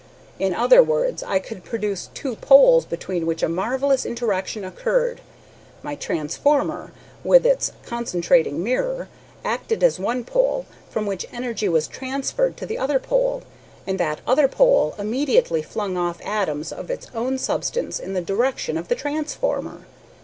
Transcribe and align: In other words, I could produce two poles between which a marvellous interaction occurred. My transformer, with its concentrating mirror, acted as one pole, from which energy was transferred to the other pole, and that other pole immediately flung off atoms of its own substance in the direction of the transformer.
In 0.39 0.55
other 0.55 0.81
words, 0.81 1.21
I 1.21 1.37
could 1.37 1.63
produce 1.63 2.09
two 2.15 2.35
poles 2.35 2.85
between 2.85 3.27
which 3.27 3.43
a 3.43 3.47
marvellous 3.47 4.03
interaction 4.03 4.65
occurred. 4.65 5.21
My 5.83 5.93
transformer, 5.93 6.91
with 7.23 7.45
its 7.45 7.71
concentrating 7.85 8.63
mirror, 8.63 9.09
acted 9.45 9.83
as 9.83 9.99
one 9.99 10.23
pole, 10.23 10.65
from 10.89 11.05
which 11.05 11.27
energy 11.31 11.69
was 11.69 11.87
transferred 11.87 12.57
to 12.57 12.65
the 12.65 12.79
other 12.79 12.97
pole, 12.97 13.43
and 13.85 13.99
that 13.99 14.21
other 14.25 14.47
pole 14.47 14.95
immediately 14.97 15.61
flung 15.61 15.95
off 15.95 16.19
atoms 16.25 16.71
of 16.71 16.89
its 16.89 17.05
own 17.13 17.37
substance 17.37 17.99
in 17.99 18.13
the 18.15 18.21
direction 18.21 18.79
of 18.79 18.87
the 18.87 18.95
transformer. 18.95 19.85